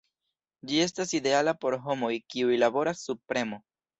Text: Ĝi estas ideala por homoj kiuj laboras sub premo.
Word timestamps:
Ĝi 0.69 0.79
estas 0.85 1.11
ideala 1.19 1.53
por 1.65 1.77
homoj 1.85 2.11
kiuj 2.35 2.57
laboras 2.65 3.07
sub 3.09 3.21
premo. 3.33 3.63